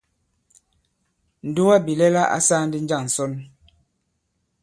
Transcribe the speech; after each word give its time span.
Ǹdugabìlɛla 1.47 2.21
ǎ 2.35 2.39
sāā 2.47 2.63
ndī 2.67 2.79
njâŋ 2.83 3.03
ǹsɔn? 3.09 3.33